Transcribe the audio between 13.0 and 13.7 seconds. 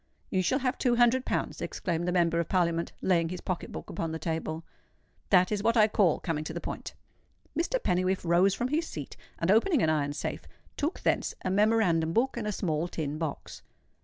box.